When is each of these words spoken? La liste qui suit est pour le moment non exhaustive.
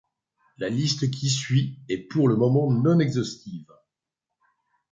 La 0.57 0.67
liste 0.67 1.11
qui 1.11 1.29
suit 1.29 1.77
est 1.87 1.99
pour 2.07 2.27
le 2.27 2.35
moment 2.35 2.71
non 2.71 2.97
exhaustive. 2.99 3.67